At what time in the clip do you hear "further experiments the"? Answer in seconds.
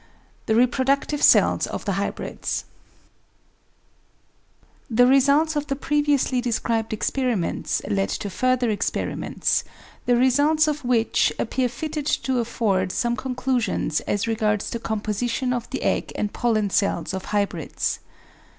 8.31-10.15